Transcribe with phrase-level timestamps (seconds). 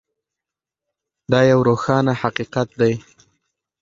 [1.31, 2.93] دا یو روښانه حقیقت دی.